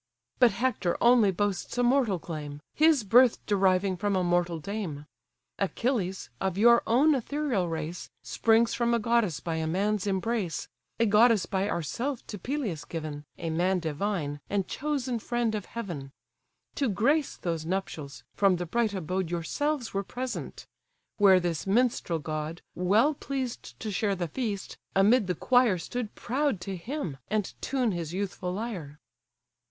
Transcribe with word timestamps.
But 0.39 0.53
Hector 0.53 0.97
only 0.99 1.29
boasts 1.29 1.77
a 1.77 1.83
mortal 1.83 2.17
claim, 2.17 2.59
His 2.73 3.03
birth 3.03 3.37
deriving 3.45 3.95
from 3.97 4.15
a 4.15 4.23
mortal 4.23 4.57
dame: 4.57 5.05
Achilles, 5.59 6.31
of 6.41 6.57
your 6.57 6.81
own 6.87 7.13
ethereal 7.13 7.69
race, 7.69 8.09
Springs 8.23 8.73
from 8.73 8.95
a 8.95 8.99
goddess 8.99 9.39
by 9.39 9.57
a 9.57 9.67
man's 9.67 10.07
embrace 10.07 10.67
(A 10.99 11.05
goddess 11.05 11.45
by 11.45 11.69
ourself 11.69 12.25
to 12.25 12.39
Peleus 12.39 12.83
given, 12.83 13.25
A 13.37 13.51
man 13.51 13.77
divine, 13.77 14.39
and 14.49 14.67
chosen 14.67 15.19
friend 15.19 15.53
of 15.53 15.65
heaven) 15.67 16.09
To 16.77 16.89
grace 16.89 17.37
those 17.37 17.63
nuptials, 17.67 18.23
from 18.33 18.55
the 18.55 18.65
bright 18.65 18.95
abode 18.95 19.29
Yourselves 19.29 19.93
were 19.93 20.01
present; 20.01 20.65
where 21.17 21.39
this 21.39 21.67
minstrel 21.67 22.17
god, 22.17 22.63
Well 22.73 23.13
pleased 23.13 23.79
to 23.79 23.91
share 23.91 24.15
the 24.15 24.27
feast, 24.29 24.79
amid 24.95 25.27
the 25.27 25.35
quire 25.35 25.77
Stood 25.77 26.15
proud 26.15 26.59
to 26.61 26.75
hymn, 26.75 27.19
and 27.27 27.53
tune 27.61 27.91
his 27.91 28.15
youthful 28.15 28.51
lyre." 28.51 28.97